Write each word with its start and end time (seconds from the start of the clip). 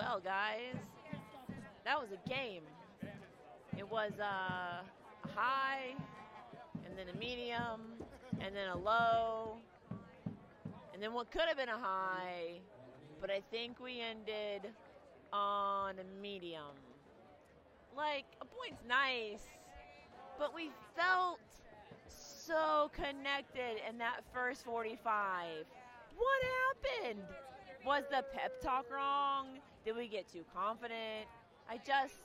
well, 0.00 0.20
guys. 0.20 0.76
That 1.84 2.00
was 2.00 2.08
a 2.12 2.28
game. 2.28 2.62
It 3.76 3.90
was 3.90 4.12
uh, 4.18 4.24
a 4.24 5.28
high, 5.34 5.94
and 6.86 6.96
then 6.96 7.14
a 7.14 7.18
medium, 7.18 7.82
and 8.40 8.56
then 8.56 8.68
a 8.68 8.76
low, 8.76 9.56
and 10.94 11.02
then 11.02 11.12
what 11.12 11.30
could 11.30 11.42
have 11.48 11.56
been 11.56 11.68
a 11.68 11.78
high, 11.78 12.60
but 13.20 13.30
I 13.30 13.42
think 13.50 13.78
we 13.78 14.00
ended 14.00 14.70
on 15.32 15.96
a 15.98 16.22
medium. 16.22 16.76
Like, 17.94 18.24
a 18.40 18.44
point's 18.46 18.82
nice, 18.88 19.46
but 20.38 20.54
we 20.54 20.70
felt 20.96 21.40
so 22.08 22.90
connected 22.94 23.76
in 23.88 23.98
that 23.98 24.20
first 24.32 24.64
45. 24.64 25.64
What 26.16 26.42
happened? 27.02 27.24
Was 27.90 28.04
the 28.08 28.22
pep 28.32 28.62
talk 28.62 28.86
wrong? 28.88 29.58
Did 29.84 29.96
we 29.96 30.06
get 30.06 30.32
too 30.32 30.44
confident? 30.54 31.26
I 31.68 31.78
just, 31.78 32.20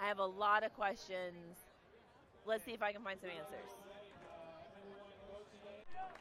I 0.00 0.06
have 0.06 0.20
a 0.20 0.24
lot 0.24 0.62
of 0.62 0.72
questions. 0.72 1.58
Let's 2.46 2.64
see 2.64 2.70
if 2.70 2.80
I 2.80 2.92
can 2.92 3.02
find 3.02 3.18
some 3.20 3.30
answers. 3.30 3.72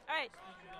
All 0.09 0.15
right, 0.15 0.31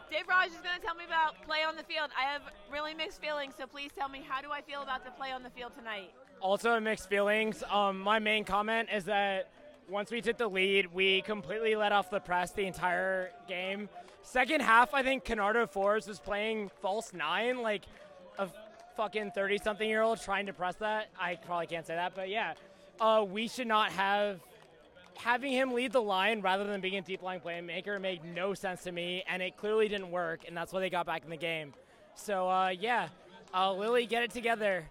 Dave 0.09 0.27
Raj 0.27 0.47
is 0.47 0.55
going 0.55 0.79
to 0.79 0.83
tell 0.83 0.95
me 0.95 1.05
about 1.05 1.39
play 1.45 1.59
on 1.61 1.75
the 1.75 1.83
field. 1.83 2.09
I 2.17 2.23
have 2.23 2.41
really 2.73 2.95
mixed 2.95 3.21
feelings, 3.21 3.53
so 3.55 3.67
please 3.67 3.91
tell 3.95 4.09
me 4.09 4.23
how 4.27 4.41
do 4.41 4.51
I 4.51 4.61
feel 4.61 4.81
about 4.81 5.05
the 5.05 5.11
play 5.11 5.31
on 5.31 5.43
the 5.43 5.51
field 5.51 5.73
tonight? 5.77 6.09
Also, 6.41 6.79
mixed 6.79 7.09
feelings. 7.09 7.63
Um, 7.69 7.99
my 7.99 8.17
main 8.17 8.43
comment 8.43 8.89
is 8.91 9.03
that 9.05 9.51
once 9.89 10.11
we 10.11 10.21
took 10.21 10.37
the 10.37 10.47
lead, 10.47 10.93
we 10.93 11.21
completely 11.21 11.75
let 11.75 11.91
off 11.91 12.09
the 12.09 12.19
press 12.19 12.51
the 12.51 12.65
entire 12.65 13.31
game. 13.47 13.89
Second 14.21 14.61
half, 14.61 14.93
I 14.93 15.01
think 15.01 15.23
Kenardo 15.23 15.65
Forbes 15.65 16.07
was 16.07 16.19
playing 16.19 16.69
false 16.81 17.13
nine, 17.13 17.61
like 17.61 17.83
a 18.37 18.47
fucking 18.95 19.31
30 19.31 19.57
something 19.57 19.89
year 19.89 20.01
old 20.01 20.21
trying 20.21 20.45
to 20.45 20.53
press 20.53 20.75
that. 20.75 21.07
I 21.19 21.35
probably 21.35 21.67
can't 21.67 21.85
say 21.85 21.95
that, 21.95 22.13
but 22.15 22.29
yeah. 22.29 22.53
Uh, 22.99 23.25
we 23.27 23.47
should 23.47 23.67
not 23.67 23.91
have. 23.91 24.39
Having 25.15 25.51
him 25.51 25.73
lead 25.73 25.91
the 25.91 26.01
line 26.01 26.39
rather 26.39 26.63
than 26.63 26.79
being 26.79 26.95
a 26.95 27.01
deep 27.01 27.21
line 27.21 27.41
playmaker 27.41 27.99
made 27.99 28.23
no 28.23 28.53
sense 28.53 28.83
to 28.83 28.91
me, 28.91 29.23
and 29.27 29.41
it 29.41 29.57
clearly 29.57 29.89
didn't 29.89 30.11
work, 30.11 30.41
and 30.47 30.55
that's 30.55 30.71
why 30.71 30.79
they 30.79 30.89
got 30.89 31.05
back 31.05 31.23
in 31.25 31.29
the 31.29 31.37
game. 31.37 31.73
So, 32.15 32.49
uh, 32.49 32.69
yeah, 32.69 33.09
uh, 33.53 33.73
Lilley, 33.73 34.05
get 34.05 34.23
it 34.23 34.31
together. 34.31 34.85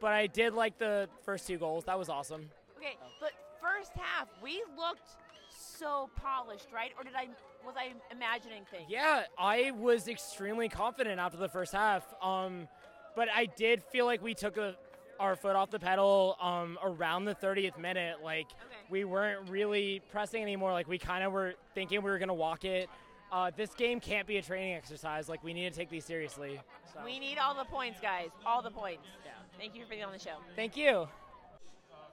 But 0.00 0.12
I 0.12 0.26
did 0.26 0.54
like 0.54 0.78
the 0.78 1.08
first 1.24 1.46
two 1.46 1.58
goals. 1.58 1.84
That 1.84 1.98
was 1.98 2.08
awesome. 2.08 2.48
Okay, 2.84 2.96
but 3.18 3.30
first 3.62 3.92
half 3.96 4.28
we 4.42 4.62
looked 4.76 5.08
so 5.48 6.10
polished, 6.16 6.66
right? 6.72 6.90
Or 6.98 7.04
did 7.04 7.14
I 7.14 7.28
was 7.64 7.76
I 7.78 7.94
imagining 8.14 8.62
things? 8.70 8.84
Yeah, 8.88 9.22
I 9.38 9.70
was 9.70 10.06
extremely 10.06 10.68
confident 10.68 11.18
after 11.18 11.38
the 11.38 11.48
first 11.48 11.72
half. 11.72 12.02
Um, 12.22 12.68
but 13.16 13.28
I 13.34 13.46
did 13.46 13.82
feel 13.82 14.04
like 14.04 14.22
we 14.22 14.34
took 14.34 14.58
a, 14.58 14.74
our 15.18 15.34
foot 15.34 15.56
off 15.56 15.70
the 15.70 15.78
pedal 15.78 16.36
um, 16.42 16.78
around 16.82 17.24
the 17.24 17.34
30th 17.34 17.78
minute. 17.78 18.16
Like 18.22 18.46
Okay. 18.46 18.76
we 18.90 19.04
weren't 19.04 19.48
really 19.48 20.02
pressing 20.10 20.42
anymore. 20.42 20.72
Like 20.72 20.88
we 20.88 20.98
kind 20.98 21.24
of 21.24 21.32
were 21.32 21.54
thinking 21.74 22.02
we 22.02 22.10
were 22.10 22.18
gonna 22.18 22.34
walk 22.34 22.66
it. 22.66 22.90
Uh, 23.32 23.50
this 23.56 23.72
game 23.74 23.98
can't 23.98 24.26
be 24.26 24.36
a 24.36 24.42
training 24.42 24.74
exercise. 24.74 25.26
Like 25.28 25.42
we 25.42 25.54
need 25.54 25.72
to 25.72 25.78
take 25.78 25.88
these 25.88 26.04
seriously. 26.04 26.60
So. 26.92 27.00
We 27.02 27.18
need 27.18 27.38
all 27.38 27.54
the 27.54 27.64
points, 27.64 27.98
guys. 28.00 28.28
All 28.44 28.60
the 28.60 28.70
points. 28.70 29.06
Yeah. 29.24 29.30
Thank 29.58 29.74
you 29.74 29.84
for 29.84 29.90
being 29.90 30.04
on 30.04 30.12
the 30.12 30.18
show. 30.18 30.36
Thank 30.54 30.76
you. 30.76 31.08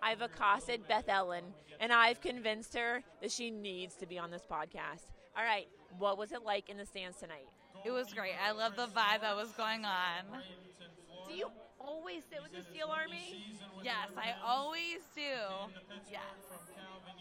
I've 0.01 0.21
accosted 0.21 0.87
Beth 0.87 1.07
Ellen, 1.07 1.43
and 1.79 1.93
I've 1.93 2.21
convinced 2.21 2.75
her 2.75 3.03
that 3.21 3.31
she 3.31 3.51
needs 3.51 3.95
to 3.95 4.05
be 4.05 4.17
on 4.17 4.31
this 4.31 4.43
podcast. 4.49 5.05
All 5.37 5.43
right, 5.43 5.67
what 5.97 6.17
was 6.17 6.31
it 6.31 6.43
like 6.43 6.69
in 6.69 6.77
the 6.77 6.85
stands 6.85 7.17
tonight? 7.17 7.47
It 7.85 7.91
was 7.91 8.13
great. 8.13 8.33
I 8.45 8.51
love 8.51 8.75
the 8.75 8.87
vibe 8.87 9.21
that 9.21 9.35
was 9.35 9.51
going 9.51 9.85
on. 9.85 10.41
Do 11.27 11.33
you 11.33 11.47
always 11.79 12.23
sit 12.29 12.41
with 12.41 12.51
the 12.51 12.63
Steel 12.69 12.87
Army? 12.87 13.45
Yes, 13.83 14.09
I 14.17 14.33
always 14.45 14.99
do. 15.15 15.21
Yes. 16.09 16.21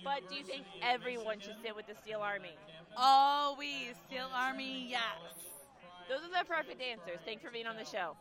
But 0.03 0.29
do 0.29 0.35
you 0.35 0.43
think 0.43 0.65
everyone 0.83 1.41
should 1.41 1.57
sit 1.63 1.77
with 1.77 1.87
the 1.87 1.95
Steel 2.03 2.21
Army? 2.21 2.57
Always. 2.97 3.95
Steel 4.07 4.29
Army, 4.35 4.87
yes. 4.89 5.03
Those 6.09 6.21
are 6.21 6.43
the 6.43 6.49
perfect 6.49 6.83
answers. 6.83 7.21
Thanks 7.25 7.43
for 7.43 7.51
being 7.51 7.67
on 7.67 7.77
the 7.77 7.85
show. 7.85 8.17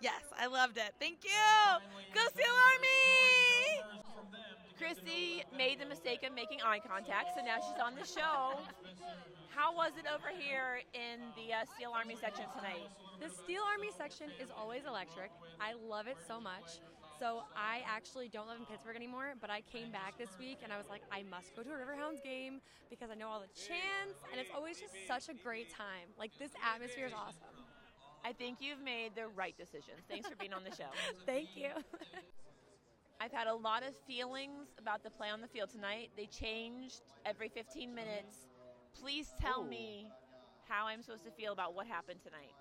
Yes, 0.00 0.22
I 0.38 0.46
loved 0.46 0.76
it. 0.76 0.94
Thank 1.00 1.24
you. 1.24 1.30
Go! 2.14 2.20
Christy 4.88 5.44
made 5.52 5.76
the 5.76 5.84
mistake 5.84 6.24
of 6.24 6.32
making 6.32 6.64
eye 6.64 6.80
contact, 6.80 7.36
so 7.36 7.44
now 7.44 7.60
she's 7.60 7.76
on 7.76 7.92
the 7.92 8.08
show. 8.08 8.56
How 9.52 9.76
was 9.76 9.92
it 10.00 10.08
over 10.08 10.32
here 10.32 10.80
in 10.96 11.20
the 11.36 11.52
uh, 11.52 11.68
Steel 11.76 11.92
Army 11.92 12.16
section 12.16 12.48
tonight? 12.56 12.88
The 13.20 13.28
Steel 13.28 13.60
Army 13.68 13.92
section 13.92 14.32
is 14.40 14.48
always 14.48 14.88
electric. 14.88 15.28
I 15.60 15.76
love 15.76 16.06
it 16.06 16.16
so 16.24 16.40
much. 16.40 16.80
So 17.20 17.44
I 17.52 17.84
actually 17.84 18.32
don't 18.32 18.48
live 18.48 18.60
in 18.60 18.64
Pittsburgh 18.64 18.96
anymore, 18.96 19.36
but 19.42 19.50
I 19.50 19.60
came 19.60 19.92
back 19.92 20.16
this 20.16 20.32
week 20.40 20.64
and 20.64 20.72
I 20.72 20.78
was 20.78 20.88
like, 20.88 21.02
I 21.12 21.20
must 21.28 21.52
go 21.52 21.60
to 21.60 21.68
a 21.68 21.76
Riverhounds 21.76 22.24
game 22.24 22.64
because 22.88 23.10
I 23.12 23.14
know 23.14 23.28
all 23.28 23.44
the 23.44 23.52
chants 23.60 24.16
and 24.32 24.40
it's 24.40 24.50
always 24.56 24.80
just 24.80 24.96
such 25.04 25.28
a 25.28 25.36
great 25.36 25.68
time. 25.68 26.08
Like 26.16 26.32
this 26.38 26.52
atmosphere 26.64 27.12
is 27.12 27.12
awesome. 27.12 27.60
I 28.24 28.32
think 28.32 28.64
you've 28.64 28.80
made 28.80 29.12
the 29.14 29.28
right 29.36 29.52
decisions. 29.58 30.00
Thanks 30.08 30.30
for 30.30 30.36
being 30.36 30.54
on 30.54 30.64
the 30.64 30.72
show. 30.72 30.88
Thank 31.26 31.52
you. 31.56 31.76
I've 33.20 33.32
had 33.32 33.48
a 33.48 33.54
lot 33.54 33.82
of 33.82 33.94
feelings 34.06 34.68
about 34.78 35.02
the 35.02 35.10
play 35.10 35.28
on 35.28 35.40
the 35.40 35.48
field 35.48 35.70
tonight. 35.70 36.10
They 36.16 36.26
changed 36.26 37.02
every 37.26 37.48
15 37.48 37.92
minutes. 37.92 38.46
Please 39.00 39.32
tell 39.40 39.62
Ooh. 39.62 39.68
me 39.68 40.06
how 40.68 40.86
I'm 40.86 41.02
supposed 41.02 41.24
to 41.24 41.32
feel 41.32 41.52
about 41.52 41.74
what 41.74 41.86
happened 41.86 42.20
tonight. 42.22 42.54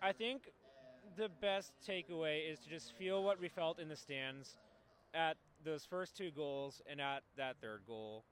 I 0.00 0.12
think 0.12 0.50
the 1.16 1.30
best 1.40 1.72
takeaway 1.86 2.50
is 2.50 2.60
to 2.60 2.68
just 2.68 2.92
feel 2.96 3.24
what 3.24 3.40
we 3.40 3.48
felt 3.48 3.80
in 3.80 3.88
the 3.88 3.96
stands 3.96 4.56
at 5.14 5.36
those 5.64 5.84
first 5.84 6.16
two 6.16 6.30
goals 6.30 6.80
and 6.88 7.00
at 7.00 7.22
that 7.36 7.56
third 7.60 7.80
goal. 7.88 8.24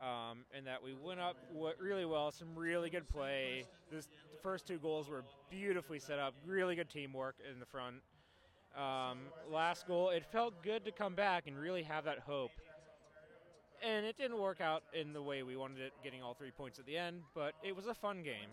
Um, 0.00 0.38
and 0.56 0.66
that 0.66 0.82
we 0.82 0.94
went 0.94 1.20
up 1.20 1.36
really 1.78 2.04
well, 2.04 2.32
some 2.32 2.48
really 2.56 2.90
good 2.90 3.06
play. 3.06 3.64
This, 3.92 4.06
the 4.06 4.38
first 4.42 4.66
two 4.66 4.78
goals 4.78 5.08
were 5.08 5.22
beautifully 5.48 6.00
set 6.00 6.18
up, 6.18 6.34
really 6.44 6.74
good 6.74 6.90
teamwork 6.90 7.36
in 7.48 7.60
the 7.60 7.66
front. 7.66 7.96
Um, 8.76 9.18
last 9.50 9.86
goal, 9.86 10.10
it 10.10 10.24
felt 10.32 10.62
good 10.62 10.84
to 10.84 10.92
come 10.92 11.14
back 11.14 11.46
and 11.46 11.58
really 11.58 11.82
have 11.82 12.04
that 12.04 12.20
hope. 12.20 12.52
And 13.82 14.06
it 14.06 14.16
didn't 14.16 14.38
work 14.38 14.60
out 14.60 14.82
in 14.94 15.12
the 15.12 15.22
way 15.22 15.42
we 15.42 15.56
wanted 15.56 15.80
it, 15.80 15.92
getting 16.04 16.22
all 16.22 16.34
three 16.34 16.52
points 16.52 16.78
at 16.78 16.86
the 16.86 16.96
end, 16.96 17.22
but 17.34 17.54
it 17.64 17.74
was 17.74 17.86
a 17.86 17.94
fun 17.94 18.22
game 18.22 18.48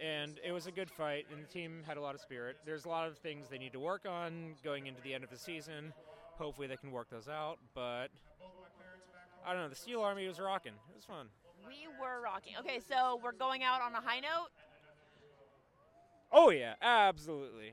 and 0.00 0.38
it 0.44 0.52
was 0.52 0.66
a 0.66 0.70
good 0.70 0.90
fight, 0.90 1.26
and 1.32 1.42
the 1.42 1.48
team 1.48 1.82
had 1.86 1.96
a 1.96 2.00
lot 2.00 2.14
of 2.14 2.20
spirit. 2.20 2.56
There's 2.66 2.84
a 2.84 2.88
lot 2.88 3.08
of 3.08 3.16
things 3.18 3.48
they 3.48 3.58
need 3.58 3.72
to 3.72 3.80
work 3.80 4.06
on 4.06 4.54
going 4.62 4.86
into 4.86 5.00
the 5.02 5.14
end 5.14 5.24
of 5.24 5.30
the 5.30 5.38
season. 5.38 5.92
Hopefully, 6.38 6.66
they 6.66 6.76
can 6.76 6.90
work 6.90 7.08
those 7.10 7.28
out. 7.28 7.58
But 7.74 8.08
I 9.46 9.52
don't 9.52 9.62
know. 9.62 9.68
The 9.68 9.76
Steel 9.76 10.02
Army 10.02 10.28
was 10.28 10.38
rocking. 10.38 10.72
It 10.90 10.94
was 10.94 11.04
fun. 11.04 11.28
We 11.66 11.88
were 12.00 12.20
rocking. 12.22 12.54
Okay, 12.60 12.80
so 12.88 13.18
we're 13.22 13.32
going 13.32 13.62
out 13.62 13.80
on 13.80 13.94
a 13.94 14.00
high 14.00 14.20
note. 14.20 14.48
Oh 16.30 16.50
yeah, 16.50 16.74
absolutely. 16.82 17.72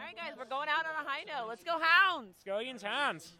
All 0.00 0.06
right, 0.06 0.16
guys, 0.16 0.32
we're 0.38 0.46
going 0.46 0.68
out 0.70 0.86
on 0.86 1.04
a 1.04 1.06
high 1.06 1.24
note. 1.28 1.46
Let's 1.46 1.62
go, 1.62 1.78
Hounds! 1.78 2.28
Let's 2.28 2.44
go 2.44 2.58
Hounds. 2.82 3.36